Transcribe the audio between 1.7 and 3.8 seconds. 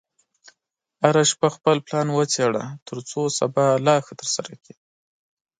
پلان وڅېړه، ترڅو سبا